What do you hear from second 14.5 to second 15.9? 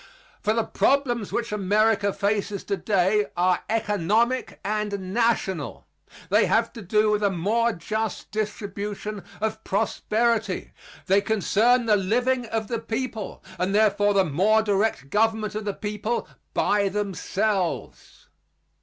direct government of the